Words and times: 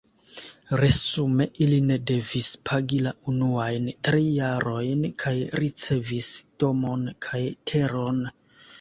Resume 0.79 1.45
ili 1.65 1.77
ne 1.89 1.97
devis 2.13 2.49
pagi 2.71 3.01
la 3.09 3.13
unuajn 3.33 3.87
tri 4.09 4.27
jarojn 4.41 5.07
kaj 5.27 5.37
ricevis 5.63 6.35
domon 6.65 7.09
kaj 7.29 7.47
teron. 7.75 8.31